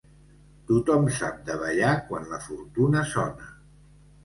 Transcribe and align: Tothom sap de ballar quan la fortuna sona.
Tothom 0.71 1.05
sap 1.17 1.37
de 1.51 1.59
ballar 1.65 1.93
quan 2.09 2.27
la 2.33 2.41
fortuna 2.49 3.07
sona. 3.13 3.55